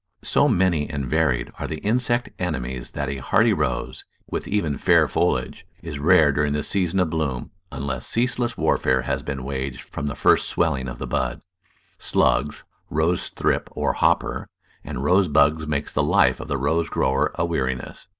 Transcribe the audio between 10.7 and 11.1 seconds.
of the